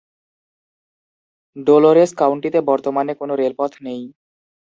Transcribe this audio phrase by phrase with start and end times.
[1.55, 4.01] Dolores কাউন্টিতে বর্তমানে কোন রেলপথ নেই।